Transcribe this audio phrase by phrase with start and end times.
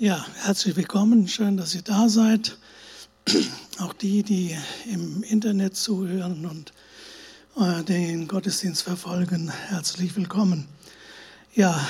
[0.00, 1.26] Ja, herzlich willkommen.
[1.26, 2.56] Schön, dass ihr da seid.
[3.80, 4.56] Auch die, die
[4.88, 6.72] im Internet zuhören und
[7.56, 10.68] äh, den Gottesdienst verfolgen, herzlich willkommen.
[11.52, 11.84] Ja,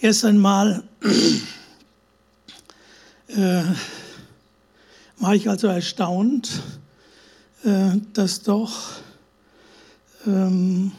[0.00, 0.84] erst einmal
[3.26, 3.64] äh,
[5.18, 6.62] war ich also erstaunt,
[7.64, 8.92] äh, dass doch,
[10.24, 10.92] ähm,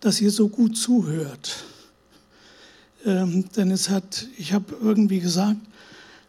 [0.00, 1.67] dass ihr so gut zuhört
[3.08, 5.60] ähm, denn es hat, ich habe irgendwie gesagt,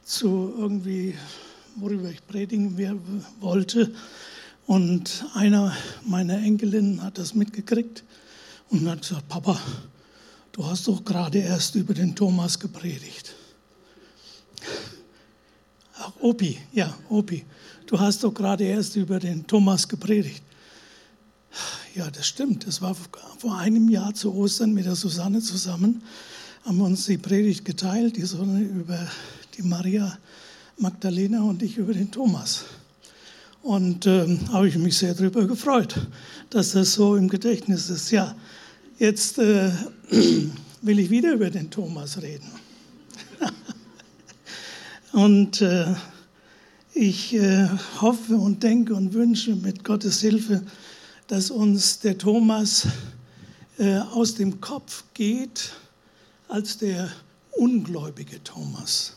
[0.05, 1.13] zu irgendwie,
[1.75, 2.77] worüber ich predigen
[3.41, 3.93] wollte.
[4.65, 8.03] Und einer meiner Enkelinnen hat das mitgekriegt
[8.69, 9.59] und hat gesagt, Papa,
[10.53, 13.33] du hast doch gerade erst über den Thomas gepredigt.
[15.97, 17.45] Ach, Opi, ja, Opi,
[17.87, 20.43] du hast doch gerade erst über den Thomas gepredigt.
[21.93, 22.65] Ja, das stimmt.
[22.67, 22.95] Das war
[23.37, 26.01] vor einem Jahr zu Ostern mit der Susanne zusammen
[26.65, 28.99] haben uns die Predigt geteilt, die Sonne über
[29.57, 30.17] die Maria
[30.77, 32.65] Magdalena und ich über den Thomas.
[33.61, 35.95] Und ähm, habe ich mich sehr darüber gefreut,
[36.49, 38.11] dass das so im Gedächtnis ist.
[38.11, 38.35] Ja,
[38.97, 39.71] jetzt äh,
[40.81, 42.49] will ich wieder über den Thomas reden.
[45.11, 45.93] und äh,
[46.93, 47.67] ich äh,
[47.99, 50.63] hoffe und denke und wünsche mit Gottes Hilfe,
[51.27, 52.87] dass uns der Thomas
[53.77, 55.73] äh, aus dem Kopf geht
[56.49, 57.09] als der
[57.51, 59.13] ungläubige Thomas.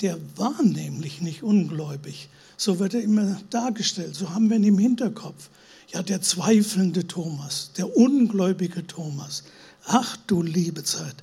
[0.00, 2.28] Der war nämlich nicht ungläubig.
[2.56, 4.14] So wird er immer dargestellt.
[4.14, 5.50] So haben wir ihn im Hinterkopf.
[5.92, 9.42] Ja, der zweifelnde Thomas, der ungläubige Thomas.
[9.84, 11.16] Ach du liebe Zeit.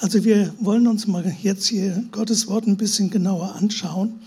[0.00, 4.20] Also wir wollen uns mal jetzt hier Gottes Wort ein bisschen genauer anschauen.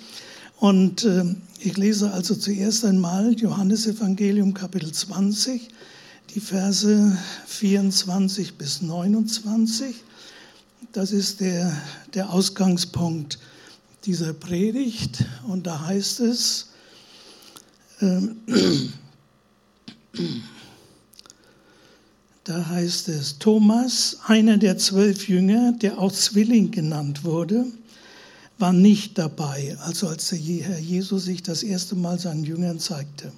[0.58, 1.24] Und äh,
[1.60, 5.70] ich lese also zuerst einmal Johannes Evangelium Kapitel 20,
[6.34, 9.96] die Verse 24 bis 29.
[10.92, 11.72] Das ist der,
[12.16, 13.38] der Ausgangspunkt
[14.06, 15.24] dieser Predigt.
[15.48, 16.70] Und da heißt es,
[18.00, 18.22] äh,
[22.44, 27.66] da heißt es, Thomas, einer der zwölf Jünger, der auch Zwilling genannt wurde,
[28.58, 33.32] war nicht dabei, also als der Herr Jesus sich das erste Mal seinen Jüngern zeigte.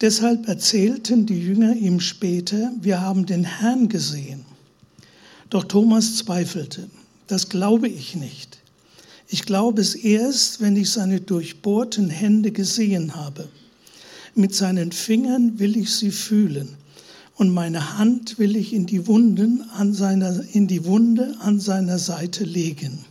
[0.00, 4.44] Deshalb erzählten die Jünger ihm später, wir haben den Herrn gesehen.
[5.50, 6.88] Doch Thomas zweifelte.
[7.26, 8.58] Das glaube ich nicht.
[9.28, 13.48] Ich glaube es erst, wenn ich seine durchbohrten Hände gesehen habe.
[14.34, 16.76] Mit seinen Fingern will ich sie fühlen
[17.36, 21.98] und meine Hand will ich in die, Wunden an seiner, in die Wunde an seiner
[21.98, 23.04] Seite legen.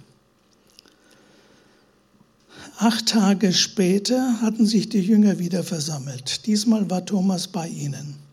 [2.78, 6.46] Acht Tage später hatten sich die Jünger wieder versammelt.
[6.46, 8.27] Diesmal war Thomas bei ihnen.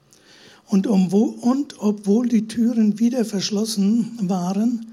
[0.66, 4.86] Und, und obwohl die Türen wieder verschlossen waren,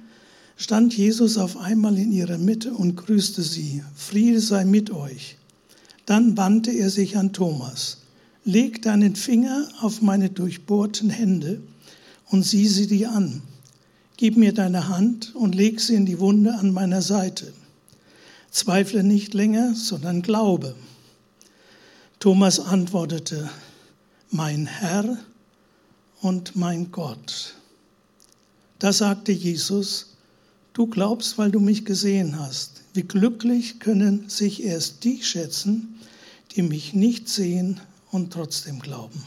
[0.58, 3.84] stand Jesus auf einmal in ihrer Mitte und grüßte sie.
[3.96, 5.38] Friede sei mit euch.
[6.06, 7.98] Dann wandte er sich an Thomas.
[8.44, 11.62] Leg deinen Finger auf meine durchbohrten Hände
[12.30, 13.42] und sieh sie dir an.
[14.18, 17.54] Gib mir deine Hand und leg sie in die Wunde an meiner Seite.
[18.52, 20.76] Zweifle nicht länger, sondern glaube.
[22.20, 23.50] Thomas antwortete,
[24.30, 25.18] mein Herr
[26.22, 27.56] und mein Gott.
[28.80, 30.16] Da sagte Jesus,
[30.74, 32.82] du glaubst, weil du mich gesehen hast.
[32.94, 36.00] Wie glücklich können sich erst die schätzen,
[36.56, 37.80] die mich nicht sehen
[38.12, 39.24] und trotzdem glauben.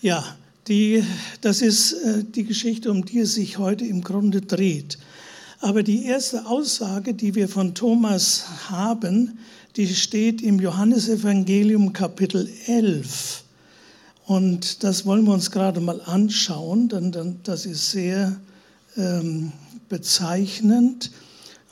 [0.00, 0.36] Ja,
[0.68, 1.02] die,
[1.40, 4.98] das ist äh, die Geschichte, um die es sich heute im Grunde dreht.
[5.60, 9.38] Aber die erste Aussage, die wir von Thomas haben,
[9.76, 13.44] die steht im Johannesevangelium Kapitel 11.
[14.32, 18.34] Und das wollen wir uns gerade mal anschauen, denn das ist sehr
[18.96, 19.52] ähm,
[19.90, 21.10] bezeichnend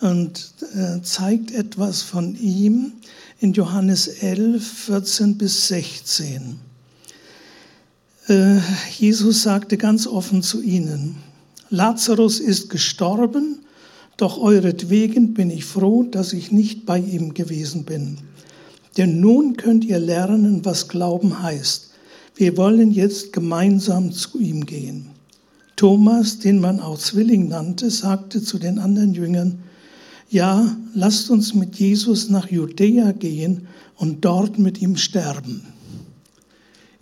[0.02, 2.92] und äh, zeigt etwas von ihm
[3.38, 6.60] in Johannes 11, 14 bis 16.
[8.28, 8.58] Äh,
[8.98, 11.16] Jesus sagte ganz offen zu ihnen,
[11.70, 13.60] Lazarus ist gestorben,
[14.18, 18.18] doch euretwegen bin ich froh, dass ich nicht bei ihm gewesen bin.
[18.98, 21.89] Denn nun könnt ihr lernen, was Glauben heißt.
[22.34, 25.06] Wir wollen jetzt gemeinsam zu ihm gehen.
[25.76, 29.60] Thomas, den man auch Zwilling nannte, sagte zu den anderen Jüngern,
[30.28, 33.66] ja, lasst uns mit Jesus nach Judäa gehen
[33.96, 35.62] und dort mit ihm sterben.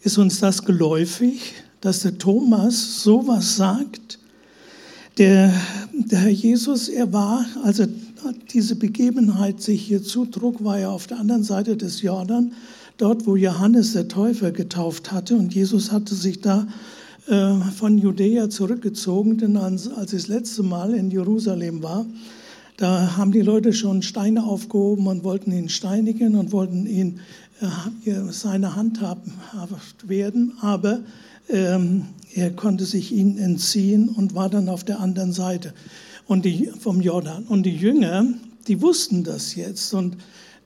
[0.01, 4.19] Ist uns das geläufig, dass der Thomas sowas sagt?
[5.19, 5.53] Der,
[5.93, 7.85] der Herr Jesus, er war, also
[8.53, 12.53] diese Begebenheit sich hier zutrug, war er auf der anderen Seite des Jordan
[12.99, 15.35] dort, wo Johannes der Täufer getauft hatte.
[15.37, 16.69] Und Jesus hatte sich da
[17.27, 22.05] äh, von Judäa zurückgezogen, denn als, als das letzte Mal in Jerusalem war,
[22.79, 27.19] Da haben die Leute schon Steine aufgehoben und wollten ihn steinigen und wollten ihn
[27.61, 29.33] äh, seine Handhaben
[30.05, 31.01] werden, aber
[31.49, 32.05] ähm,
[32.35, 35.75] er konnte sich ihnen entziehen und war dann auf der anderen Seite
[36.29, 37.47] und die, vom Jordan.
[37.49, 38.27] Und die Jünger,
[38.69, 40.17] die wussten das jetzt und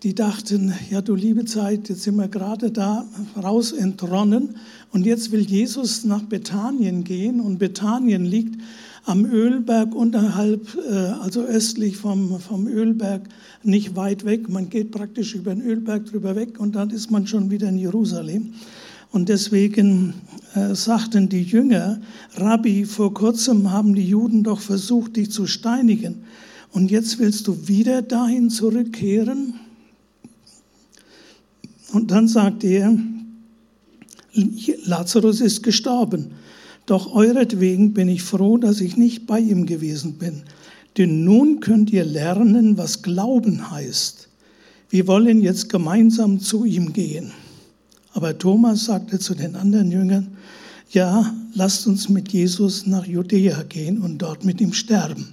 [0.02, 3.06] die dachten, ja du liebe Zeit, jetzt sind wir gerade da
[3.40, 4.56] raus entronnen
[4.90, 8.60] und jetzt will Jesus nach Bethanien gehen und Bethanien liegt
[9.04, 13.28] am Ölberg unterhalb, äh, also östlich vom, vom Ölberg,
[13.62, 14.49] nicht weit weg.
[14.49, 17.78] Man geht praktisch über den Ölberg drüber weg und dann ist man schon wieder in
[17.78, 18.55] Jerusalem.
[19.10, 20.14] Und deswegen
[20.55, 22.00] äh, sagten die Jünger,
[22.37, 26.25] Rabbi, vor kurzem haben die Juden doch versucht, dich zu steinigen.
[26.72, 29.55] Und jetzt willst du wieder dahin zurückkehren?
[31.92, 32.96] Und dann sagt er,
[34.84, 36.32] Lazarus ist gestorben.
[36.86, 40.42] Doch euretwegen bin ich froh, dass ich nicht bei ihm gewesen bin.
[40.98, 44.28] Denn nun könnt ihr lernen, was Glauben heißt.
[44.90, 47.32] Wir wollen jetzt gemeinsam zu ihm gehen.
[48.12, 50.36] Aber Thomas sagte zu den anderen Jüngern,
[50.90, 55.28] ja, lasst uns mit Jesus nach Judäa gehen und dort mit ihm sterben.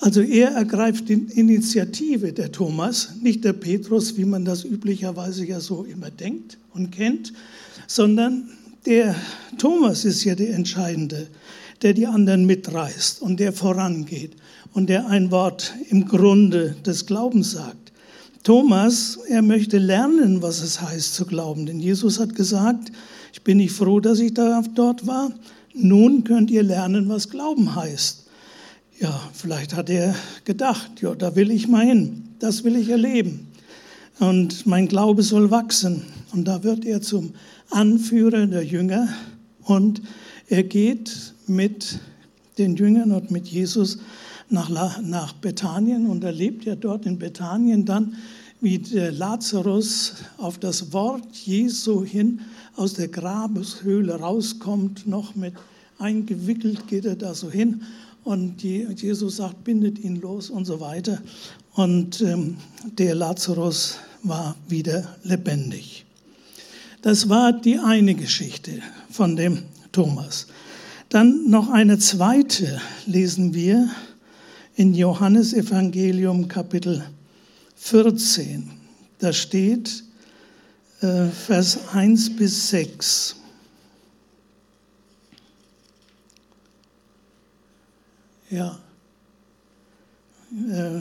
[0.00, 5.60] Also er ergreift die Initiative, der Thomas, nicht der Petrus, wie man das üblicherweise ja
[5.60, 7.32] so immer denkt und kennt,
[7.86, 8.48] sondern
[8.86, 9.14] der
[9.56, 11.28] Thomas ist ja der Entscheidende,
[11.82, 14.32] der die anderen mitreißt und der vorangeht
[14.72, 17.92] und der ein Wort im Grunde des Glaubens sagt.
[18.42, 21.64] Thomas, er möchte lernen, was es heißt zu glauben.
[21.64, 22.92] Denn Jesus hat gesagt,
[23.32, 25.32] ich bin nicht froh, dass ich dort war.
[25.72, 28.23] Nun könnt ihr lernen, was Glauben heißt.
[29.00, 30.14] Ja, vielleicht hat er
[30.44, 32.28] gedacht, ja, da will ich mal hin.
[32.38, 33.48] Das will ich erleben.
[34.20, 36.02] Und mein Glaube soll wachsen.
[36.32, 37.34] Und da wird er zum
[37.70, 39.08] Anführer der Jünger.
[39.64, 40.00] Und
[40.48, 41.98] er geht mit
[42.58, 43.98] den Jüngern und mit Jesus
[44.48, 44.70] nach,
[45.00, 48.14] nach Bethanien und erlebt ja dort in Bethanien dann,
[48.60, 52.42] wie der Lazarus auf das Wort Jesu hin
[52.76, 55.54] aus der Grabeshöhle rauskommt, noch mit
[55.98, 57.82] eingewickelt geht er da so hin
[58.24, 61.20] und Jesus sagt, bindet ihn los und so weiter.
[61.74, 62.56] Und ähm,
[62.98, 66.04] der Lazarus war wieder lebendig.
[67.02, 68.80] Das war die eine Geschichte
[69.10, 69.62] von dem
[69.92, 70.46] Thomas.
[71.10, 73.90] Dann noch eine zweite lesen wir
[74.74, 77.04] in Johannes Evangelium Kapitel
[77.76, 78.70] 14.
[79.18, 80.02] Da steht
[81.02, 83.36] äh, Vers 1 bis 6.
[88.54, 88.78] Ja,
[90.52, 91.00] äh,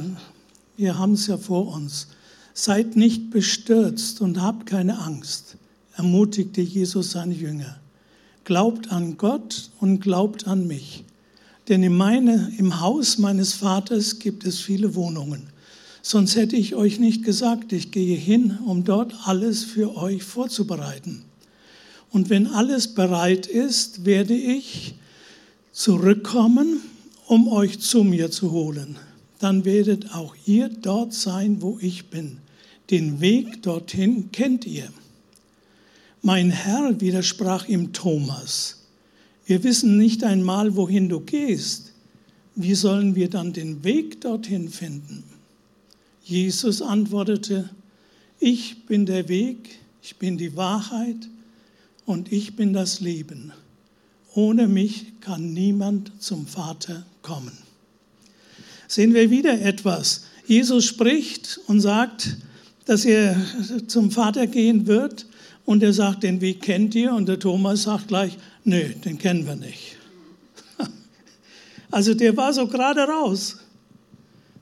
[0.75, 2.07] wir haben es ja vor uns.
[2.55, 5.57] Seid nicht bestürzt und habt keine Angst,
[5.95, 7.77] ermutigte Jesus seine Jünger.
[8.43, 11.03] Glaubt an Gott und glaubt an mich.
[11.69, 15.43] Denn in meine, im Haus meines Vaters gibt es viele Wohnungen.
[16.01, 21.23] Sonst hätte ich euch nicht gesagt, ich gehe hin, um dort alles für euch vorzubereiten.
[22.09, 24.95] Und wenn alles bereit ist, werde ich
[25.71, 26.81] zurückkommen,
[27.27, 28.97] um euch zu mir zu holen.
[29.39, 32.37] Dann werdet auch ihr dort sein, wo ich bin.
[32.89, 34.87] Den Weg dorthin kennt ihr.
[36.21, 38.83] Mein Herr widersprach ihm Thomas
[39.45, 41.91] wir wissen nicht einmal, wohin du gehst.
[42.55, 45.23] Wie sollen wir dann den Weg dorthin finden?
[46.23, 47.69] Jesus antwortete,
[48.39, 51.29] ich bin der Weg, ich bin die Wahrheit
[52.05, 53.51] und ich bin das Leben.
[54.33, 57.57] Ohne mich kann niemand zum Vater kommen.
[58.87, 60.25] Sehen wir wieder etwas.
[60.45, 62.37] Jesus spricht und sagt,
[62.85, 63.35] dass er
[63.87, 65.25] zum Vater gehen wird
[65.65, 69.45] und er sagt, den Weg kennt ihr und der Thomas sagt gleich, Nö, den kennen
[69.45, 69.97] wir nicht.
[71.91, 73.57] Also der war so gerade raus.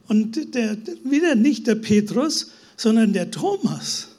[0.08, 4.10] Und der, wieder nicht der Petrus, sondern der Thomas.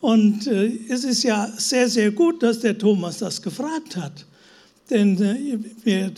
[0.00, 4.26] Und äh, es ist ja sehr, sehr gut, dass der Thomas das gefragt hat.
[4.90, 6.12] Denn äh, wir,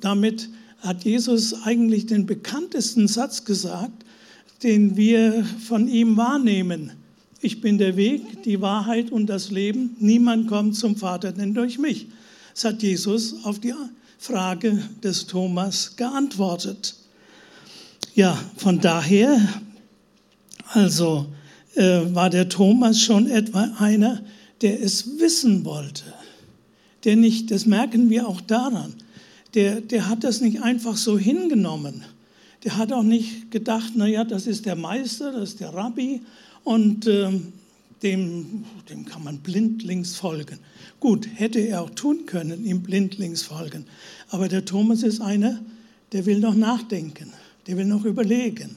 [0.00, 0.48] damit
[0.80, 4.04] hat Jesus eigentlich den bekanntesten Satz gesagt,
[4.62, 6.92] den wir von ihm wahrnehmen.
[7.40, 9.96] Ich bin der Weg, die Wahrheit und das Leben.
[9.98, 12.06] Niemand kommt zum Vater denn durch mich.
[12.54, 13.74] Das hat Jesus auf die
[14.18, 16.94] Frage des Thomas geantwortet.
[18.14, 19.38] Ja, von daher,
[20.68, 21.26] also
[21.74, 24.22] äh, war der Thomas schon etwa einer,
[24.62, 26.04] der es wissen wollte.
[27.04, 28.94] Der nicht, das merken wir auch daran,
[29.54, 32.04] der, der hat das nicht einfach so hingenommen.
[32.64, 36.22] Der hat auch nicht gedacht, naja, das ist der Meister, das ist der Rabbi
[36.64, 37.30] und äh,
[38.02, 40.58] dem, dem kann man blindlings folgen.
[41.00, 43.84] Gut, hätte er auch tun können, ihm blindlings folgen.
[44.30, 45.60] Aber der Thomas ist einer,
[46.12, 47.32] der will noch nachdenken.
[47.66, 48.76] der will noch überlegen,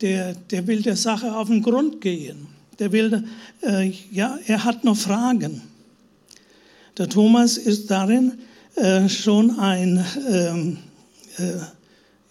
[0.00, 2.46] der, der will der Sache auf den Grund gehen,
[2.78, 3.24] der will,
[3.62, 5.62] äh, ja, er hat noch Fragen.
[6.98, 8.32] Der Thomas ist darin
[8.76, 10.78] äh, schon ein, ähm,
[11.38, 11.58] äh,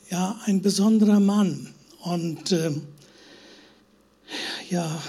[0.10, 1.68] ja, ein besonderer Mann.
[2.04, 2.82] Und ähm,
[4.70, 5.02] ja,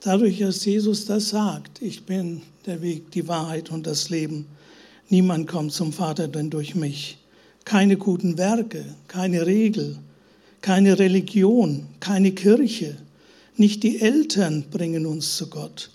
[0.00, 4.46] dadurch, dass Jesus das sagt, ich bin der Weg, die Wahrheit und das Leben,
[5.08, 7.18] niemand kommt zum Vater denn durch mich.
[7.64, 9.98] Keine guten Werke, keine Regel,
[10.62, 12.96] keine Religion, keine Kirche,
[13.56, 15.90] nicht die Eltern bringen uns zu Gott,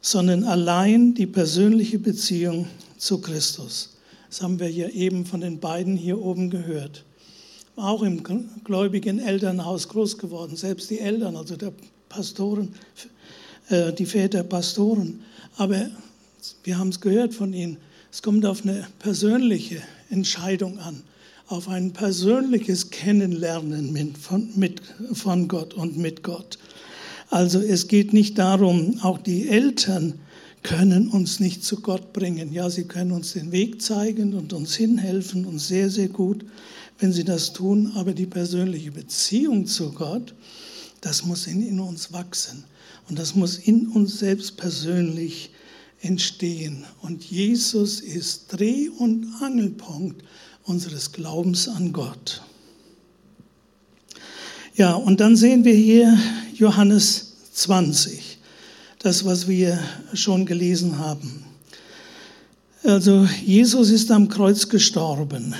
[0.00, 2.66] sondern allein die persönliche Beziehung
[3.02, 3.96] zu Christus.
[4.28, 7.04] Das haben wir ja eben von den beiden hier oben gehört
[7.76, 8.22] auch im
[8.64, 11.72] gläubigen Elternhaus groß geworden, selbst die Eltern, also der
[12.08, 12.74] Pastoren,
[13.68, 15.22] äh, die Väter Pastoren.
[15.56, 15.90] Aber
[16.64, 17.78] wir haben es gehört von ihnen,
[18.10, 19.80] es kommt auf eine persönliche
[20.10, 21.02] Entscheidung an,
[21.48, 24.82] auf ein persönliches Kennenlernen von, mit,
[25.12, 26.58] von Gott und mit Gott.
[27.30, 30.20] Also es geht nicht darum, auch die Eltern
[30.62, 32.52] können uns nicht zu Gott bringen.
[32.52, 36.44] Ja, sie können uns den Weg zeigen und uns hinhelfen und sehr, sehr gut
[37.02, 40.34] wenn sie das tun, aber die persönliche Beziehung zu Gott,
[41.00, 42.62] das muss in, in uns wachsen
[43.08, 45.50] und das muss in uns selbst persönlich
[46.00, 46.84] entstehen.
[47.00, 50.22] Und Jesus ist Dreh- und Angelpunkt
[50.62, 52.42] unseres Glaubens an Gott.
[54.76, 56.16] Ja, und dann sehen wir hier
[56.54, 58.31] Johannes 20,
[59.02, 59.78] das, was wir
[60.14, 61.44] schon gelesen haben.
[62.84, 65.54] Also Jesus ist am Kreuz gestorben.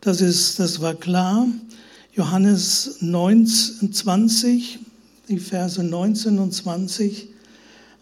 [0.00, 1.46] Das, ist, das war klar.
[2.14, 4.78] Johannes 19, 20,
[5.28, 7.28] die Verse 19 und 20.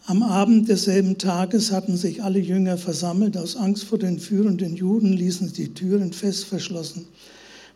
[0.07, 3.37] Am Abend desselben Tages hatten sich alle Jünger versammelt.
[3.37, 7.07] Aus Angst vor den führenden Juden ließen sie die Türen fest verschlossen.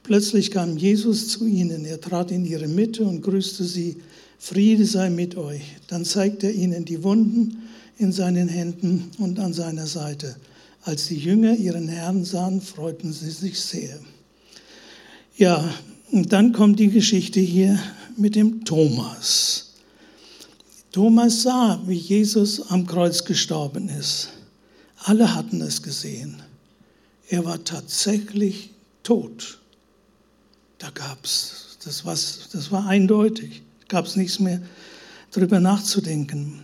[0.05, 1.85] Plötzlich kam Jesus zu ihnen.
[1.85, 3.97] Er trat in ihre Mitte und grüßte sie.
[4.43, 5.63] Friede sei mit euch.
[5.87, 7.63] Dann zeigte er ihnen die Wunden
[7.97, 10.35] in seinen Händen und an seiner Seite.
[10.83, 14.01] Als die Jünger ihren Herrn sahen, freuten sie sich sehr.
[15.37, 15.73] Ja,
[16.11, 17.79] und dann kommt die Geschichte hier
[18.17, 19.75] mit dem Thomas.
[20.91, 24.31] Thomas sah, wie Jesus am Kreuz gestorben ist.
[25.05, 26.43] Alle hatten es gesehen.
[27.29, 28.71] Er war tatsächlich
[29.05, 29.61] tot.
[30.79, 32.03] Da gab es, das,
[32.53, 34.59] das war eindeutig, gab es nichts mehr
[35.33, 36.61] darüber nachzudenken.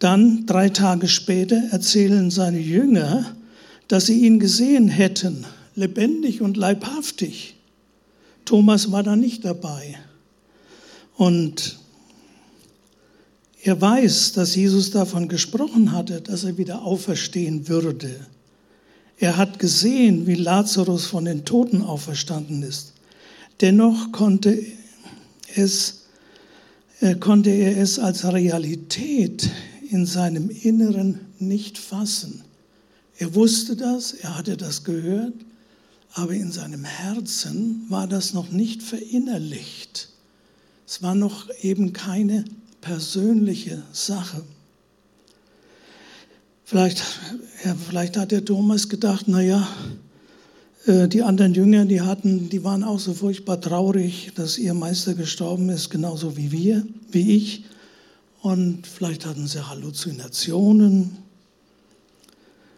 [0.00, 3.36] Dann, drei Tage später, erzählen seine Jünger,
[3.86, 5.46] dass sie ihn gesehen hätten,
[5.76, 7.54] lebendig und leibhaftig.
[8.44, 9.96] Thomas war da nicht dabei.
[11.16, 11.78] Und
[13.62, 18.26] er weiß, dass Jesus davon gesprochen hatte, dass er wieder auferstehen würde.
[19.18, 22.94] Er hat gesehen, wie Lazarus von den Toten auferstanden ist.
[23.60, 24.58] Dennoch konnte,
[25.56, 25.97] es,
[27.20, 29.50] konnte er es als Realität
[29.90, 32.42] in seinem Inneren nicht fassen.
[33.18, 35.34] Er wusste das, er hatte das gehört,
[36.14, 40.08] aber in seinem Herzen war das noch nicht verinnerlicht.
[40.86, 42.44] Es war noch eben keine
[42.80, 44.42] persönliche Sache.
[46.64, 47.02] Vielleicht,
[47.64, 50.07] ja, vielleicht hat der Thomas gedacht, naja, äh,
[50.88, 55.68] die anderen Jünger, die hatten, die waren auch so furchtbar traurig, dass ihr Meister gestorben
[55.68, 57.64] ist, genauso wie wir, wie ich.
[58.40, 61.18] Und vielleicht hatten sie Halluzinationen.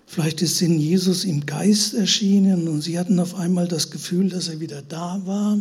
[0.06, 4.48] Vielleicht ist in Jesus im Geist erschienen und sie hatten auf einmal das Gefühl, dass
[4.48, 5.58] er wieder da war.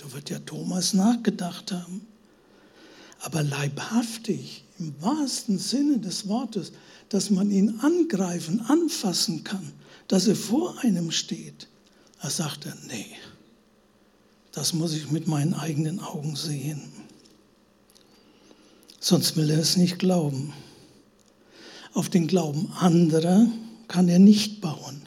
[0.00, 2.00] So wird ja Thomas nachgedacht haben.
[3.20, 6.72] Aber leibhaftig, im wahrsten Sinne des Wortes,
[7.10, 9.72] dass man ihn angreifen, anfassen kann,
[10.08, 11.68] dass er vor einem steht,
[12.22, 13.06] da sagt er, nee,
[14.52, 16.92] das muss ich mit meinen eigenen Augen sehen
[19.06, 20.52] sonst will er es nicht glauben.
[21.94, 23.46] Auf den Glauben anderer
[23.86, 25.00] kann er nicht bauen.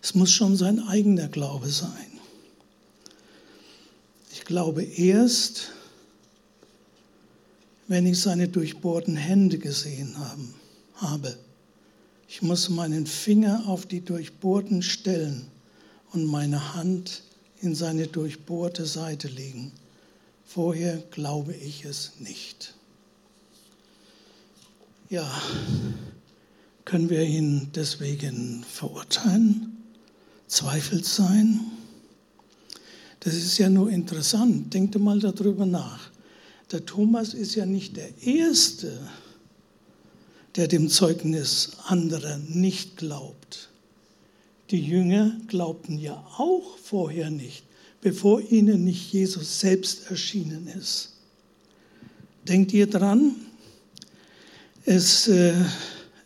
[0.00, 1.90] Es muss schon sein eigener Glaube sein.
[4.32, 5.72] Ich glaube erst,
[7.88, 10.16] wenn ich seine durchbohrten Hände gesehen
[10.94, 11.36] habe.
[12.32, 15.48] Ich muss meinen Finger auf die durchbohrten Stellen
[16.12, 17.24] und meine Hand
[17.60, 19.72] in seine durchbohrte Seite legen.
[20.44, 22.74] Vorher glaube ich es nicht.
[25.08, 25.28] Ja,
[26.84, 29.76] können wir ihn deswegen verurteilen?
[30.46, 31.58] Zweifelt sein?
[33.18, 34.72] Das ist ja nur interessant.
[34.72, 36.12] Denkt mal darüber nach.
[36.70, 39.00] Der Thomas ist ja nicht der Erste,
[40.56, 43.68] der dem Zeugnis anderer nicht glaubt.
[44.70, 47.64] Die Jünger glaubten ja auch vorher nicht,
[48.00, 51.12] bevor ihnen nicht Jesus selbst erschienen ist.
[52.48, 53.34] Denkt ihr dran?
[54.84, 55.54] Es äh,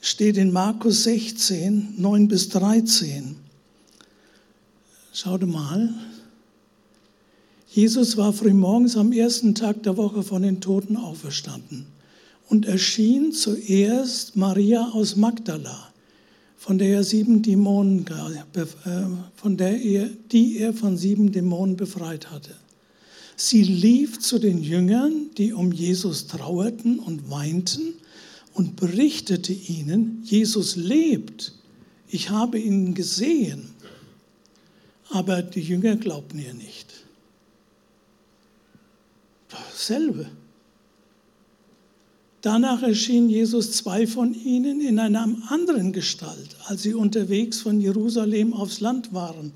[0.01, 3.37] steht in Markus 16, 9 bis 13.
[5.13, 5.93] Schaut mal.
[7.69, 11.87] Jesus war frühmorgens am ersten Tag der Woche von den Toten auferstanden
[12.49, 15.93] und erschien zuerst Maria aus Magdala,
[16.57, 18.65] von der er sieben Dämonen, äh,
[19.35, 22.55] von der er, die er von sieben Dämonen befreit hatte.
[23.37, 27.95] Sie lief zu den Jüngern, die um Jesus trauerten und weinten,
[28.55, 31.53] und berichtete ihnen, Jesus lebt.
[32.09, 33.71] Ich habe ihn gesehen.
[35.11, 36.87] Aber die Jünger glaubten ihr nicht.
[39.49, 40.31] Dasselbe.
[42.45, 48.53] Danach erschien Jesus zwei von ihnen in einer anderen Gestalt, als sie unterwegs von Jerusalem
[48.53, 49.53] aufs Land waren.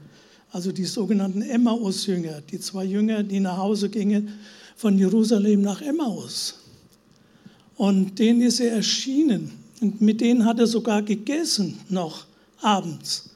[0.52, 4.30] Also die sogenannten Emmaus-Jünger, die zwei Jünger, die nach Hause gingen
[4.75, 6.61] von Jerusalem nach Emmaus.
[7.76, 9.50] Und denen ist er erschienen.
[9.83, 12.25] Und mit denen hat er sogar gegessen noch
[12.62, 13.28] abends.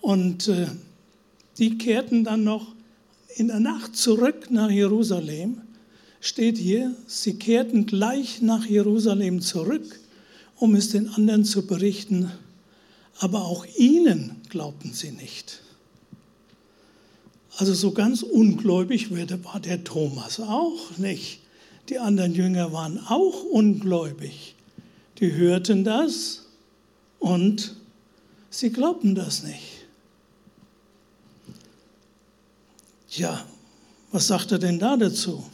[0.00, 0.68] Und äh,
[1.58, 2.68] die kehrten dann noch
[3.34, 5.61] in der Nacht zurück nach Jerusalem
[6.22, 10.00] steht hier, sie kehrten gleich nach Jerusalem zurück,
[10.56, 12.30] um es den anderen zu berichten,
[13.18, 15.62] aber auch ihnen glaubten sie nicht.
[17.56, 21.40] Also so ganz ungläubig war der Thomas auch nicht.
[21.88, 24.54] Die anderen Jünger waren auch ungläubig.
[25.18, 26.44] Die hörten das
[27.18, 27.74] und
[28.48, 29.86] sie glaubten das nicht.
[33.10, 33.44] Ja,
[34.12, 35.44] was sagt er denn da dazu?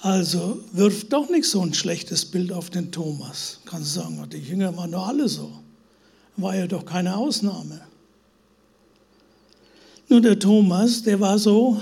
[0.00, 3.60] Also wirft doch nicht so ein schlechtes Bild auf den Thomas.
[3.64, 5.50] Kannst du sagen, die Jünger waren doch alle so.
[6.36, 7.80] War ja doch keine Ausnahme.
[10.08, 11.80] Nur der Thomas, der war so,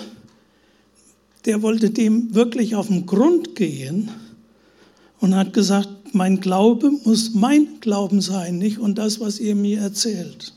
[1.44, 4.10] der wollte dem wirklich auf den Grund gehen
[5.20, 9.80] und hat gesagt, mein Glaube muss mein Glauben sein, nicht und das, was ihr mir
[9.80, 10.54] erzählt.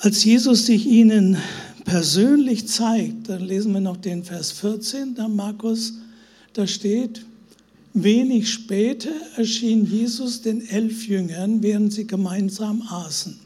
[0.00, 1.36] Als Jesus sich ihnen
[1.90, 5.94] persönlich zeigt, dann lesen wir noch den Vers 14, da Markus,
[6.52, 7.26] da steht,
[7.94, 13.40] wenig später erschien Jesus den elf Jüngern, während sie gemeinsam aßen.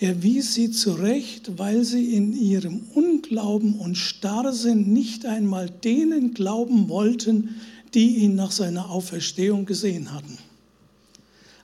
[0.00, 6.88] Er wies sie zurecht, weil sie in ihrem Unglauben und Starrsinn nicht einmal denen glauben
[6.88, 7.54] wollten,
[7.94, 10.36] die ihn nach seiner Auferstehung gesehen hatten.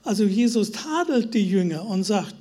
[0.04, 2.36] Also Jesus tadelt die Jünger und sagt,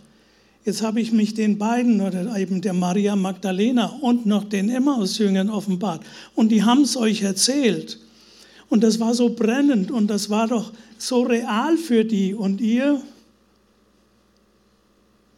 [0.65, 5.51] Jetzt habe ich mich den beiden oder eben der Maria Magdalena und noch den Emmaus-Jüngern
[5.51, 6.03] offenbart.
[6.33, 7.99] Und die haben es euch erzählt.
[8.67, 12.33] Und das war so brennend und das war doch so real für die.
[12.33, 12.99] Und ihr,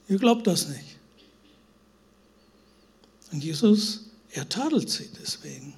[0.07, 0.97] ihr glaubt das nicht.
[3.33, 5.73] Und Jesus, er tadelt sie deswegen.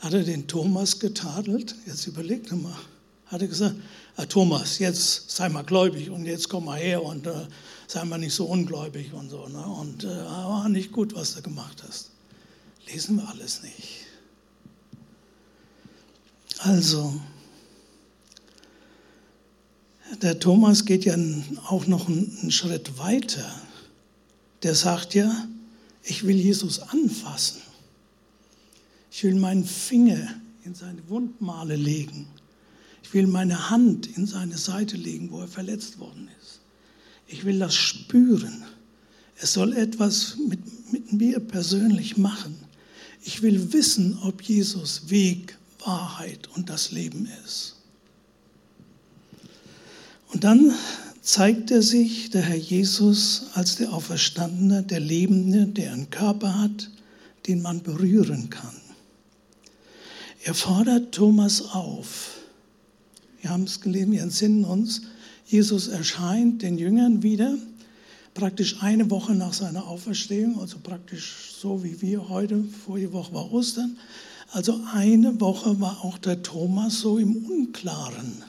[0.00, 1.74] Hat er den Thomas getadelt?
[1.86, 2.76] Jetzt überlegt mal.
[3.26, 3.76] Hat er gesagt,
[4.28, 7.46] Thomas, jetzt sei mal gläubig und jetzt komm mal her und äh,
[7.86, 9.48] sei mal nicht so ungläubig und so.
[9.48, 9.64] Ne?
[9.64, 12.10] Und äh, war nicht gut, was du gemacht hast.
[12.86, 14.06] Lesen wir alles nicht.
[16.58, 17.20] Also,
[20.20, 21.16] der Thomas geht ja
[21.68, 23.50] auch noch einen Schritt weiter.
[24.62, 25.48] Der sagt ja,
[26.04, 27.62] ich will Jesus anfassen.
[29.10, 32.26] Ich will meinen Finger in seine Wundmale legen.
[33.02, 36.60] Ich will meine Hand in seine Seite legen, wo er verletzt worden ist.
[37.26, 38.62] Ich will das spüren.
[39.36, 42.56] Es soll etwas mit, mit mir persönlich machen.
[43.24, 47.76] Ich will wissen, ob Jesus Weg, Wahrheit und das Leben ist.
[50.32, 50.72] Und dann
[51.20, 56.90] zeigt er sich, der Herr Jesus, als der Auferstandene, der Lebende, der einen Körper hat,
[57.46, 58.76] den man berühren kann.
[60.44, 62.41] Er fordert Thomas auf.
[63.42, 65.02] Wir haben es gelesen, wir entsinnen uns,
[65.44, 67.58] Jesus erscheint den Jüngern wieder,
[68.34, 73.52] praktisch eine Woche nach seiner Auferstehung, also praktisch so wie wir heute, vorige Woche war
[73.52, 73.98] Ostern.
[74.52, 78.44] Also eine Woche war auch der Thomas so im Unklaren.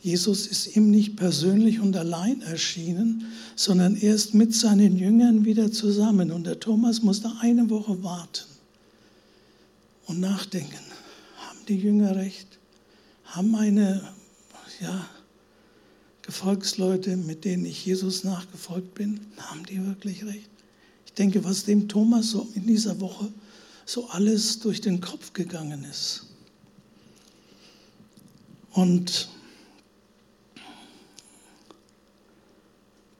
[0.00, 6.30] Jesus ist ihm nicht persönlich und allein erschienen, sondern erst mit seinen Jüngern wieder zusammen.
[6.30, 8.44] Und der Thomas musste eine Woche warten
[10.06, 10.78] und nachdenken.
[11.36, 12.46] Haben die Jünger recht?
[13.24, 14.02] Haben meine,
[14.80, 15.08] ja,
[16.22, 20.50] Gefolgsleute, mit denen ich Jesus nachgefolgt bin, haben die wirklich recht?
[21.06, 23.32] Ich denke, was dem Thomas so in dieser Woche
[23.84, 26.26] so alles durch den Kopf gegangen ist.
[28.72, 29.28] Und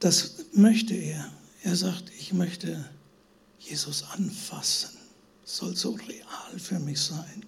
[0.01, 1.31] Das möchte er.
[1.61, 2.89] Er sagt, ich möchte
[3.59, 4.97] Jesus anfassen.
[5.45, 7.45] Soll so real für mich sein.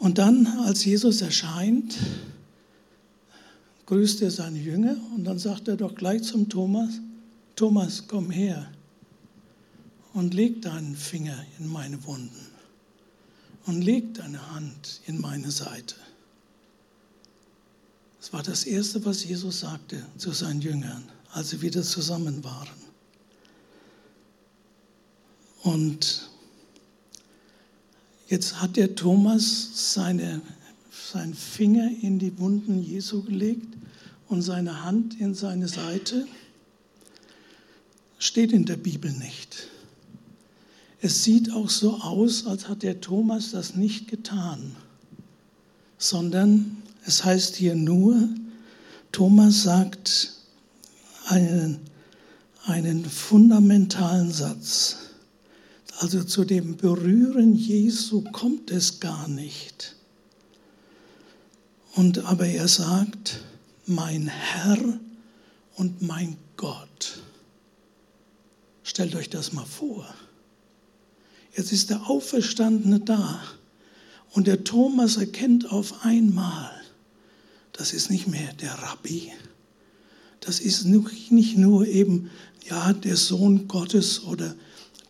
[0.00, 1.96] Und dann, als Jesus erscheint,
[3.84, 7.00] grüßt er seine Jünger und dann sagt er doch gleich zum Thomas,
[7.54, 8.72] Thomas, komm her
[10.14, 12.46] und leg deinen Finger in meine Wunden
[13.66, 15.96] und leg deine Hand in meine Seite.
[18.20, 22.68] Das war das Erste, was Jesus sagte zu seinen Jüngern, als sie wieder zusammen waren.
[25.62, 26.29] Und
[28.30, 30.40] jetzt hat der Thomas seine,
[31.12, 33.76] seinen Finger in die Wunden Jesu gelegt
[34.28, 36.26] und seine Hand in seine Seite.
[38.18, 39.68] Steht in der Bibel nicht.
[41.02, 44.76] Es sieht auch so aus, als hat der Thomas das nicht getan,
[45.98, 48.28] sondern es heißt hier nur,
[49.10, 50.34] Thomas sagt
[51.26, 51.80] einen,
[52.66, 55.09] einen fundamentalen Satz.
[56.00, 59.96] Also zu dem Berühren Jesu kommt es gar nicht.
[61.94, 63.42] Und aber er sagt,
[63.84, 64.98] mein Herr
[65.76, 67.20] und mein Gott.
[68.82, 70.06] Stellt euch das mal vor.
[71.54, 73.42] Jetzt ist der Auferstandene da
[74.30, 76.70] und der Thomas erkennt auf einmal,
[77.72, 79.32] das ist nicht mehr der Rabbi,
[80.40, 82.30] das ist nicht nur eben
[82.66, 84.56] ja der Sohn Gottes oder der,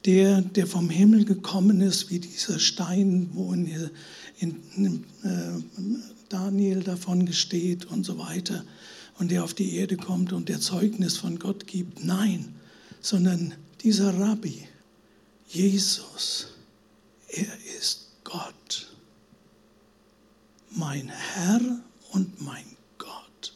[0.05, 3.91] der vom Himmel gekommen ist, wie dieser Stein, wo in,
[4.39, 5.63] in, in äh,
[6.29, 8.65] Daniel davon gesteht und so weiter,
[9.19, 12.03] und der auf die Erde kommt und der Zeugnis von Gott gibt.
[12.03, 12.55] Nein,
[13.03, 14.67] sondern dieser Rabbi,
[15.49, 16.49] Jesus,
[17.29, 18.91] er ist Gott,
[20.71, 21.61] mein Herr
[22.13, 22.65] und mein
[22.97, 23.53] Gott.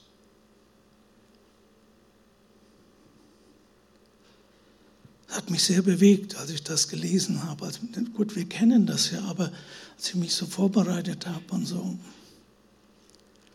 [5.24, 7.66] Das hat mich sehr bewegt, als ich das gelesen habe.
[7.66, 7.81] Also,
[8.14, 9.53] gut, wir kennen das ja, aber
[9.97, 11.97] als ich mich so vorbereitet habe und so,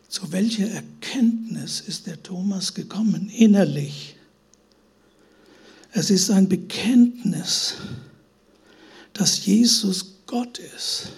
[0.07, 4.15] zu welcher Erkenntnis ist der Thomas gekommen, innerlich?
[5.91, 7.75] Es ist ein Bekenntnis
[9.19, 11.09] dass Jesus Gott ist,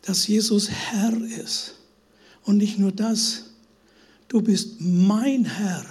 [0.00, 1.74] dass Jesus Herr ist.
[2.44, 3.50] Und nicht nur das,
[4.28, 5.84] du bist mein Herr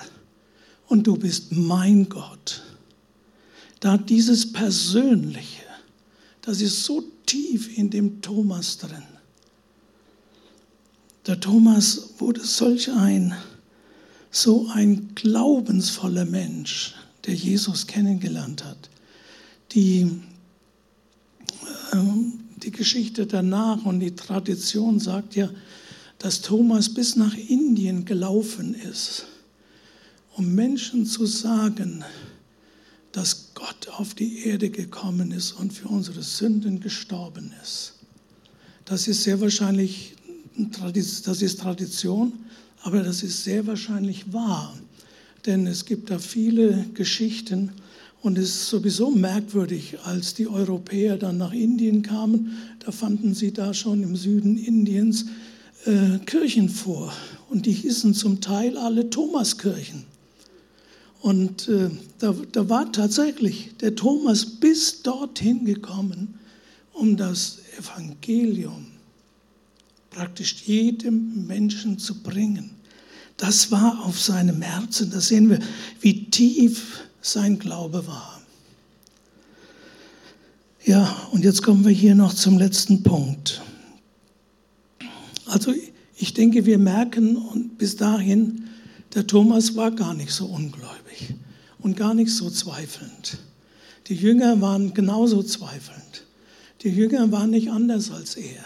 [0.88, 2.64] und du bist mein Gott.
[3.80, 5.64] Da dieses Persönliche,
[6.42, 9.04] das ist so tief in dem Thomas drin.
[11.28, 13.36] Der Thomas wurde solch ein,
[14.32, 16.94] so ein glaubensvoller Mensch,
[17.26, 18.90] der Jesus kennengelernt hat.
[19.72, 20.22] Die
[21.94, 25.50] ähm, die Geschichte danach und die Tradition sagt ja,
[26.18, 29.26] dass Thomas bis nach Indien gelaufen ist,
[30.36, 32.04] um Menschen zu sagen,
[33.16, 37.94] dass Gott auf die Erde gekommen ist und für unsere Sünden gestorben ist.
[38.84, 40.16] Das ist sehr wahrscheinlich,
[41.24, 42.34] das ist Tradition,
[42.82, 44.78] aber das ist sehr wahrscheinlich wahr.
[45.46, 47.72] Denn es gibt da viele Geschichten,
[48.22, 53.54] und es ist sowieso merkwürdig, als die Europäer dann nach Indien kamen, da fanden sie
[53.54, 55.26] da schon im Süden Indiens
[55.86, 57.14] äh, Kirchen vor.
[57.52, 60.15] Und die hießen zum Teil alle Thomaskirchen.
[61.26, 66.38] Und äh, da, da war tatsächlich der Thomas bis dorthin gekommen,
[66.94, 68.86] um das Evangelium
[70.12, 72.70] praktisch jedem Menschen zu bringen.
[73.38, 75.10] Das war auf seinem Herzen.
[75.10, 75.58] Da sehen wir,
[76.00, 78.40] wie tief sein Glaube war.
[80.84, 83.64] Ja, und jetzt kommen wir hier noch zum letzten Punkt.
[85.48, 85.74] Also
[86.18, 88.66] ich denke, wir merken und bis dahin,
[89.16, 91.34] der Thomas war gar nicht so ungläubig
[91.80, 93.40] und gar nicht so zweifelnd.
[94.08, 96.26] Die Jünger waren genauso zweifelnd.
[96.84, 98.64] Die Jünger waren nicht anders als er.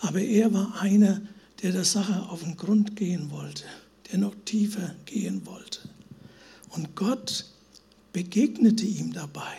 [0.00, 1.22] Aber er war einer,
[1.62, 3.64] der der Sache auf den Grund gehen wollte,
[4.10, 5.80] der noch tiefer gehen wollte.
[6.70, 7.46] Und Gott
[8.12, 9.56] begegnete ihm dabei.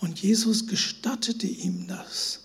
[0.00, 2.40] Und Jesus gestattete ihm das.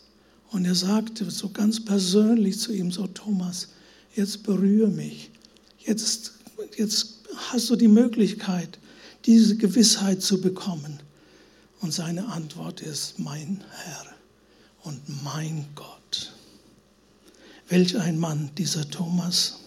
[0.51, 3.69] Und er sagte so ganz persönlich zu ihm, so Thomas,
[4.15, 5.31] jetzt berühre mich.
[5.79, 6.33] Jetzt,
[6.77, 7.19] jetzt
[7.51, 8.79] hast du die Möglichkeit,
[9.25, 10.99] diese Gewissheit zu bekommen.
[11.81, 14.05] Und seine Antwort ist, mein Herr
[14.83, 16.33] und mein Gott.
[17.69, 19.59] Welch ein Mann, dieser Thomas.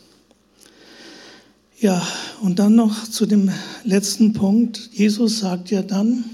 [1.79, 2.07] Ja,
[2.41, 3.53] und dann noch zu dem
[3.85, 4.91] letzten Punkt.
[4.93, 6.25] Jesus sagt ja dann,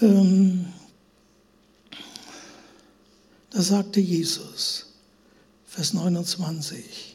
[0.00, 0.66] ähm,
[3.50, 4.86] da sagte Jesus,
[5.66, 7.05] Vers 29,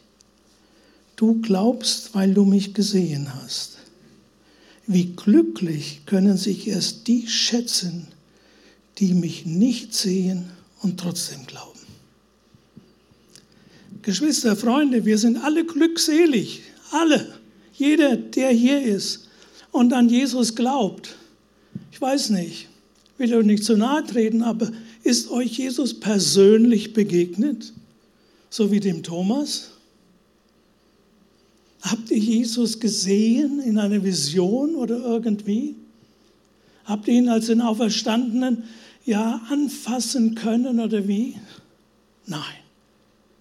[1.21, 3.77] du glaubst, weil du mich gesehen hast.
[4.87, 8.07] Wie glücklich können sich erst die schätzen,
[8.97, 10.45] die mich nicht sehen
[10.81, 11.79] und trotzdem glauben.
[14.01, 17.35] Geschwister, Freunde, wir sind alle glückselig, alle,
[17.75, 19.27] jeder, der hier ist
[19.71, 21.15] und an Jesus glaubt.
[21.91, 22.67] Ich weiß nicht,
[23.19, 24.71] will euch nicht zu nahe treten, aber
[25.03, 27.73] ist euch Jesus persönlich begegnet,
[28.49, 29.69] so wie dem Thomas?
[31.81, 35.75] Habt ihr Jesus gesehen in einer Vision oder irgendwie?
[36.85, 38.63] Habt ihr ihn als den Auferstandenen
[39.05, 41.37] ja anfassen können oder wie?
[42.27, 42.41] Nein,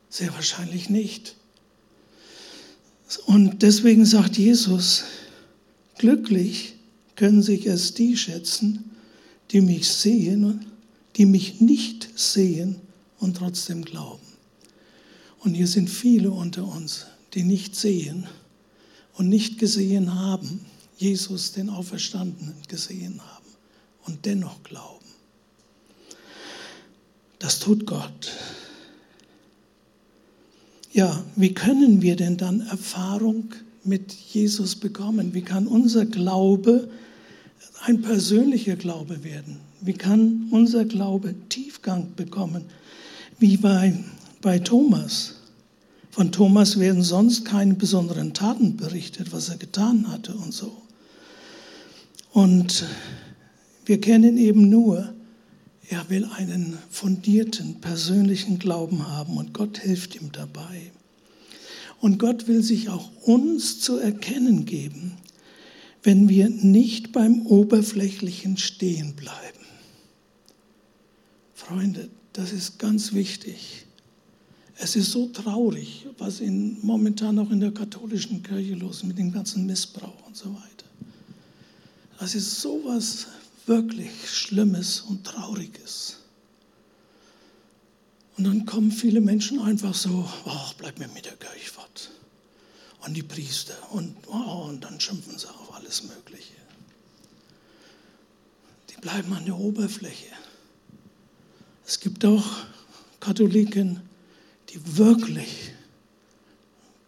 [0.09, 1.37] sehr wahrscheinlich nicht.
[3.27, 5.05] Und deswegen sagt Jesus,
[5.99, 6.75] glücklich
[7.17, 8.91] können sich erst die schätzen,
[9.51, 10.67] die mich sehen,
[11.17, 12.77] die mich nicht sehen
[13.19, 14.23] und trotzdem glauben.
[15.41, 18.27] Und hier sind viele unter uns, die nicht sehen
[19.15, 20.65] und nicht gesehen haben,
[20.97, 23.47] Jesus den Auferstandenen gesehen haben
[24.07, 25.07] und dennoch glauben.
[27.39, 28.33] Das tut Gott.
[30.93, 35.35] Ja, wie können wir denn dann Erfahrung mit Jesus bekommen?
[35.35, 36.91] Wie kann unser Glaube
[37.83, 39.61] ein persönlicher Glaube werden?
[39.81, 42.65] Wie kann unser Glaube Tiefgang bekommen?
[43.39, 44.05] Wie bei,
[44.43, 45.40] bei Thomas.
[46.11, 50.77] Von Thomas werden sonst keine besonderen Taten berichtet, was er getan hatte und so.
[52.33, 52.85] Und
[53.87, 55.15] wir kennen eben nur,
[55.89, 60.93] er will einen fundierten, persönlichen Glauben haben und Gott hilft ihm dabei.
[62.01, 65.13] Und Gott will sich auch uns zu erkennen geben,
[66.03, 69.37] wenn wir nicht beim Oberflächlichen stehen bleiben.
[71.55, 73.85] Freunde, das ist ganz wichtig.
[74.83, 79.19] Es ist so traurig, was in, momentan auch in der katholischen Kirche los ist mit
[79.19, 80.87] dem ganzen Missbrauch und so weiter.
[82.19, 83.27] Das ist sowas
[83.67, 86.17] wirklich Schlimmes und Trauriges.
[88.39, 92.11] Und dann kommen viele Menschen einfach so, ach, bleib mir mit der Kirche fort.
[93.05, 96.55] Und die Priester und, oh, und dann schimpfen sie auf alles Mögliche.
[98.89, 100.33] Die bleiben an der Oberfläche.
[101.87, 102.47] Es gibt auch
[103.21, 104.01] Katholiken,
[104.71, 105.73] die wirklich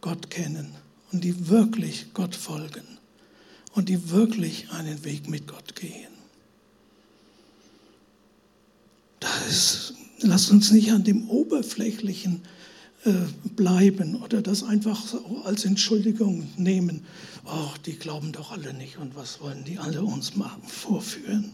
[0.00, 0.74] Gott kennen
[1.12, 2.82] und die wirklich Gott folgen
[3.72, 6.12] und die wirklich einen Weg mit Gott gehen.
[9.20, 12.42] Das, lasst uns nicht an dem Oberflächlichen
[13.04, 13.12] äh,
[13.54, 17.04] bleiben oder das einfach so als Entschuldigung nehmen.
[17.44, 21.50] Ach, die glauben doch alle nicht und was wollen die alle uns mal vorführen?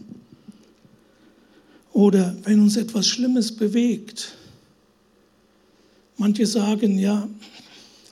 [1.93, 4.35] Oder wenn uns etwas Schlimmes bewegt,
[6.19, 7.27] manche sagen, ja,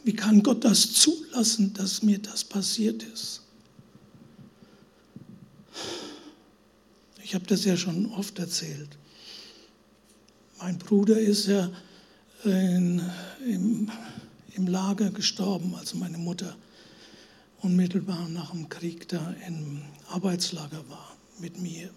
[0.04, 3.42] wie kann Gott das zulassen, dass mir das passiert ist?
[7.24, 8.98] Ich habe das ja schon oft erzählt.
[10.60, 11.70] Mein Bruder ist ja
[12.46, 13.02] in,
[13.46, 13.92] im,
[14.56, 16.56] im Lager gestorben, als meine Mutter
[17.62, 21.90] unmittelbar nach dem Krieg da im Arbeitslager war mit mir.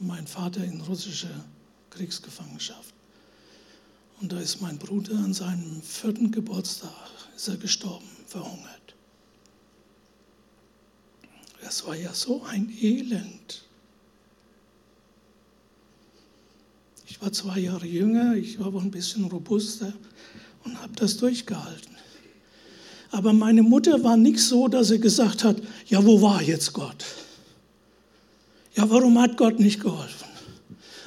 [0.00, 1.44] Mein Vater in russischer
[1.90, 2.97] Kriegsgefangenschaft.
[4.20, 6.90] Und da ist mein Bruder an seinem vierten Geburtstag
[7.36, 8.94] ist er gestorben, verhungert.
[11.62, 13.62] Das war ja so ein Elend.
[17.06, 19.92] Ich war zwei Jahre jünger, ich war aber ein bisschen robuster
[20.64, 21.96] und habe das durchgehalten.
[23.10, 27.04] Aber meine Mutter war nicht so, dass sie gesagt hat, ja, wo war jetzt Gott?
[28.74, 30.28] Ja, warum hat Gott nicht geholfen?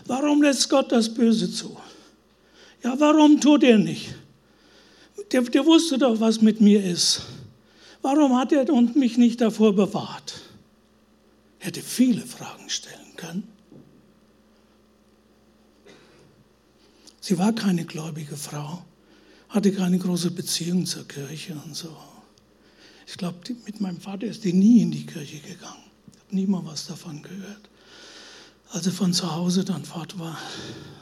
[0.06, 1.78] Warum lässt Gott das Böse zu?
[2.84, 4.16] Ja, warum tut er nicht?
[5.32, 7.22] Der, der wusste doch, was mit mir ist.
[8.02, 8.66] Warum hat er
[8.96, 10.42] mich nicht davor bewahrt?
[11.60, 13.48] Er hätte viele Fragen stellen können.
[17.20, 18.84] Sie war keine gläubige Frau,
[19.50, 21.96] hatte keine große Beziehung zur Kirche und so.
[23.06, 25.84] Ich glaube, mit meinem Vater ist die nie in die Kirche gegangen.
[26.14, 27.70] Ich habe nie mal was davon gehört.
[28.70, 30.38] Als er von zu Hause dann fort war,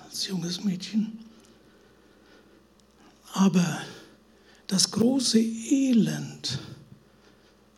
[0.10, 1.20] als junges Mädchen.
[3.34, 3.82] Aber
[4.68, 6.60] das große Elend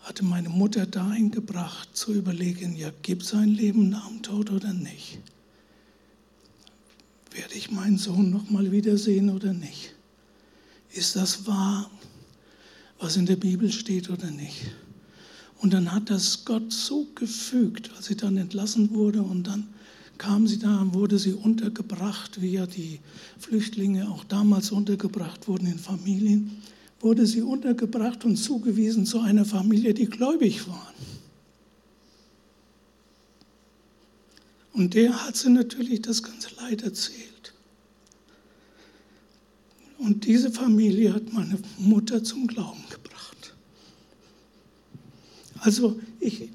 [0.02, 4.52] hatte meine Mutter dahin gebracht, zu überlegen, ja, gibt es ein Leben nach dem Tod
[4.52, 5.20] oder nicht?
[7.32, 9.94] Werde ich meinen Sohn noch mal wiedersehen oder nicht?
[10.92, 11.90] Ist das wahr,
[13.00, 14.72] was in der Bibel steht oder nicht?
[15.60, 19.68] Und dann hat das Gott so gefügt, als sie dann entlassen wurde und dann
[20.22, 23.00] kam sie da, wurde sie untergebracht, wie ja die
[23.40, 26.62] Flüchtlinge auch damals untergebracht wurden in Familien,
[27.00, 30.94] wurde sie untergebracht und zugewiesen zu einer Familie, die gläubig war.
[34.74, 37.56] Und der hat sie natürlich das ganze Leid erzählt.
[39.98, 43.56] Und diese Familie hat meine Mutter zum Glauben gebracht.
[45.62, 46.50] Also ich,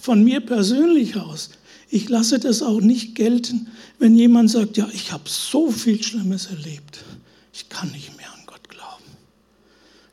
[0.00, 1.50] von mir persönlich aus,
[1.90, 6.46] ich lasse das auch nicht gelten, wenn jemand sagt, ja, ich habe so viel Schlimmes
[6.46, 7.04] erlebt,
[7.52, 9.04] ich kann nicht mehr an Gott glauben.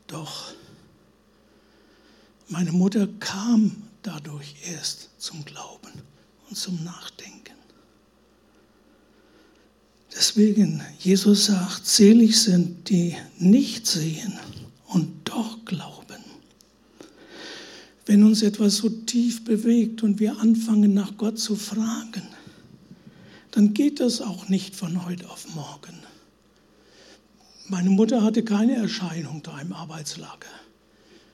[0.08, 0.54] Doch,
[2.48, 5.92] meine Mutter kam dadurch erst zum Glauben
[6.50, 7.56] und zum Nachdenken.
[10.16, 14.40] Deswegen, Jesus sagt, selig sind die nicht sehen
[14.86, 16.24] und doch glauben.
[18.06, 22.24] Wenn uns etwas so tief bewegt und wir anfangen nach Gott zu fragen,
[23.52, 25.96] dann geht das auch nicht von heute auf morgen.
[27.68, 30.50] Meine Mutter hatte keine Erscheinung da im Arbeitslager.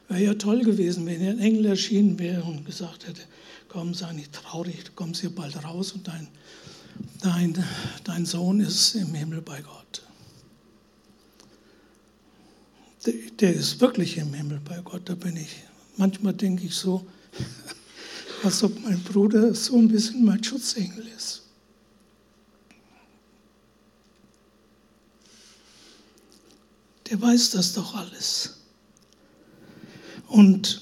[0.07, 3.21] Wäre ja toll gewesen, wenn ein Engel erschienen wäre und gesagt hätte,
[3.67, 6.27] komm, sei nicht traurig, du kommst hier bald raus und dein
[7.21, 7.63] dein,
[8.03, 10.03] dein Sohn ist im Himmel bei Gott.
[13.05, 15.63] Der, der ist wirklich im Himmel bei Gott, da bin ich.
[16.01, 17.05] Manchmal denke ich so,
[18.43, 21.43] als ob mein Bruder so ein bisschen mein Schutzengel ist.
[27.07, 28.57] Der weiß das doch alles.
[30.27, 30.81] Und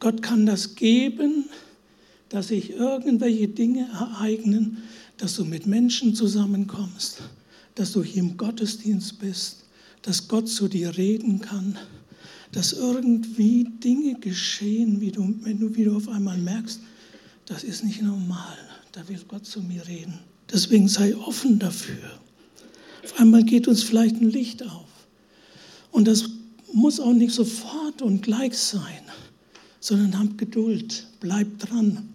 [0.00, 1.48] Gott kann das geben,
[2.28, 4.82] dass sich irgendwelche Dinge ereignen,
[5.16, 7.22] dass du mit Menschen zusammenkommst,
[7.76, 9.63] dass du hier im Gottesdienst bist,
[10.04, 11.78] dass Gott zu dir reden kann,
[12.52, 16.80] dass irgendwie Dinge geschehen, wie du, wenn du, wie du auf einmal merkst,
[17.46, 18.56] das ist nicht normal,
[18.92, 20.20] da will Gott zu mir reden.
[20.52, 22.20] Deswegen sei offen dafür.
[23.02, 24.86] Auf einmal geht uns vielleicht ein Licht auf.
[25.90, 26.28] Und das
[26.72, 29.02] muss auch nicht sofort und gleich sein,
[29.80, 32.08] sondern habt Geduld, bleib dran.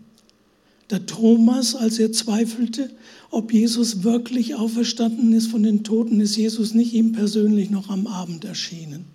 [0.90, 2.90] Der Thomas, als er zweifelte,
[3.30, 8.08] ob Jesus wirklich auferstanden ist von den Toten, ist Jesus nicht ihm persönlich noch am
[8.08, 9.06] Abend erschienen,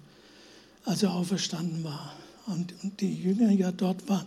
[0.85, 2.15] als er auferstanden war.
[2.47, 4.27] Und, die Jünger ja dort waren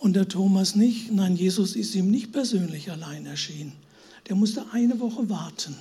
[0.00, 1.12] und der Thomas nicht.
[1.12, 3.72] Nein, Jesus ist ihm nicht persönlich allein erschienen.
[4.28, 5.76] Der musste eine Woche warten.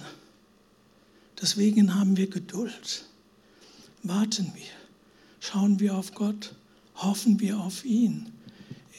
[1.41, 3.05] Deswegen haben wir Geduld.
[4.03, 4.63] Warten wir.
[5.39, 6.53] Schauen wir auf Gott.
[6.95, 8.27] Hoffen wir auf ihn.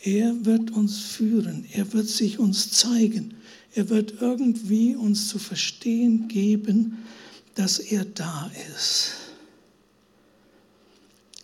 [0.04, 3.34] Er wird uns führen, er wird sich uns zeigen,
[3.74, 6.98] er wird irgendwie uns zu verstehen geben,
[7.54, 9.12] dass er da ist.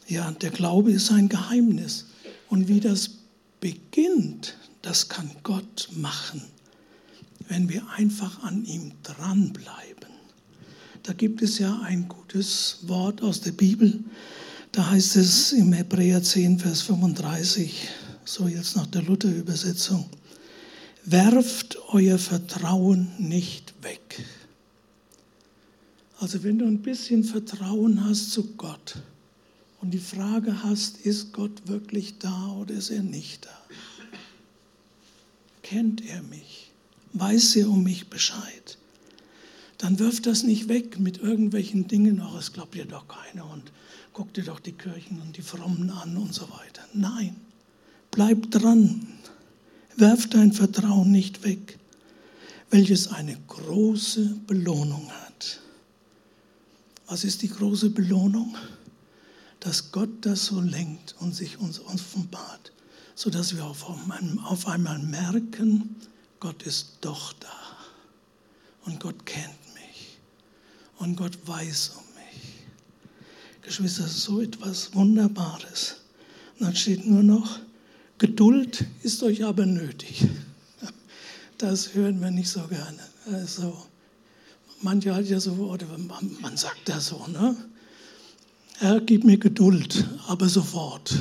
[0.09, 2.07] Ja, der Glaube ist ein Geheimnis.
[2.49, 3.11] Und wie das
[3.61, 6.43] beginnt, das kann Gott machen,
[7.49, 10.09] wenn wir einfach an ihm dranbleiben.
[11.03, 14.03] Da gibt es ja ein gutes Wort aus der Bibel.
[14.73, 17.89] Da heißt es im Hebräer 10, Vers 35,
[18.29, 20.09] so jetzt nach der Luther-Übersetzung,
[21.05, 24.25] werft euer Vertrauen nicht weg.
[26.21, 28.97] Also wenn du ein bisschen Vertrauen hast zu Gott
[29.81, 33.59] und die Frage hast, ist Gott wirklich da oder ist er nicht da?
[35.63, 36.73] Kennt er mich?
[37.13, 38.79] Weiß er um mich Bescheid?
[39.79, 43.71] Dann wirf das nicht weg mit irgendwelchen Dingen, ach, es glaubt dir doch keiner und
[44.13, 46.83] guck dir doch die Kirchen und die Frommen an und so weiter.
[46.93, 47.37] Nein,
[48.19, 49.07] Bleib dran.
[49.95, 51.79] Werf dein Vertrauen nicht weg,
[52.69, 55.61] welches eine große Belohnung hat.
[57.07, 58.57] Was ist die große Belohnung?
[59.61, 62.73] Dass Gott das so lenkt und sich uns offenbart,
[63.15, 65.95] sodass wir auf einmal merken,
[66.41, 67.47] Gott ist doch da.
[68.85, 70.19] Und Gott kennt mich.
[70.97, 72.65] Und Gott weiß um mich.
[73.63, 75.99] Geschwister, so etwas Wunderbares.
[76.59, 77.61] Und dann steht nur noch,
[78.19, 80.27] Geduld ist euch aber nötig.
[81.57, 82.99] Das hören wir nicht so gerne.
[83.33, 83.77] Also,
[84.83, 85.87] manche hat ja so, oder
[86.41, 87.57] man sagt ja so, ne?
[88.79, 91.17] Herr, gib mir Geduld, aber sofort.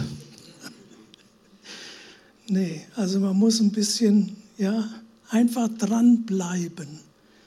[2.47, 4.89] Nee, also man muss ein bisschen, ja,
[5.29, 6.99] einfach dranbleiben.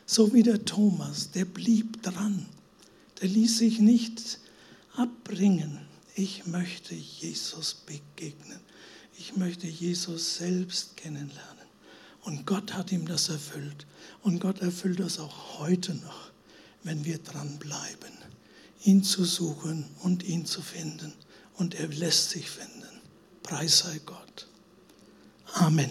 [0.06, 2.46] So wie der Thomas, der blieb dran.
[3.20, 4.40] Der ließ sich nicht
[4.96, 5.78] abbringen.
[6.16, 8.58] Ich möchte Jesus begegnen.
[9.20, 11.66] Ich möchte Jesus selbst kennenlernen.
[12.22, 13.86] Und Gott hat ihm das erfüllt.
[14.22, 16.30] Und Gott erfüllt das auch heute noch,
[16.84, 18.12] wenn wir dranbleiben,
[18.82, 21.12] ihn zu suchen und ihn zu finden.
[21.56, 22.88] Und er lässt sich finden.
[23.42, 24.48] Preis sei Gott.
[25.52, 25.90] Amen.